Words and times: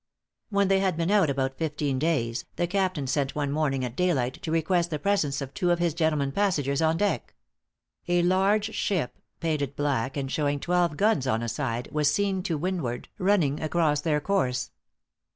When 0.49 0.67
they 0.67 0.79
had 0.79 0.97
been 0.97 1.11
out 1.11 1.29
about 1.29 1.59
fifteen 1.59 1.99
days, 1.99 2.45
the 2.55 2.65
captain 2.65 3.05
sent 3.05 3.35
one 3.35 3.51
morning 3.51 3.85
at 3.85 3.95
daylight, 3.95 4.41
to 4.41 4.49
request 4.51 4.89
the 4.89 4.97
presence 4.97 5.41
of 5.41 5.53
two 5.53 5.69
of 5.69 5.77
his 5.77 5.93
gentlemen 5.93 6.31
passengers 6.31 6.81
on 6.81 6.97
deck. 6.97 7.35
A 8.07 8.23
large 8.23 8.73
ship, 8.73 9.15
painted 9.39 9.75
black 9.75 10.17
and 10.17 10.31
showing 10.31 10.59
twelve 10.59 10.97
guns 10.97 11.27
on 11.27 11.43
a 11.43 11.47
side, 11.47 11.87
was 11.91 12.11
seen 12.11 12.41
to 12.41 12.57
windward, 12.57 13.09
running 13.19 13.61
across 13.61 14.01
their 14.01 14.19
course. 14.19 14.71